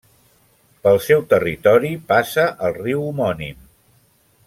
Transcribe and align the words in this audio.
Pel 0.85 0.97
seu 1.09 1.21
territori 1.35 1.91
passa 2.13 2.49
el 2.71 2.77
riu 2.83 3.05
homònim. 3.11 3.65